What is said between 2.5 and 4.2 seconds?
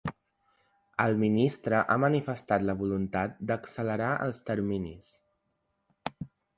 la voluntat d’accelerar